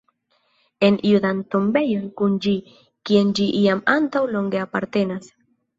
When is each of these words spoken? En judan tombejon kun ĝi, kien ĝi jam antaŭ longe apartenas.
En 0.87 0.97
judan 1.09 1.43
tombejon 1.55 2.09
kun 2.23 2.41
ĝi, 2.47 2.57
kien 3.11 3.33
ĝi 3.41 3.49
jam 3.69 3.87
antaŭ 3.99 4.27
longe 4.35 4.67
apartenas. 4.69 5.35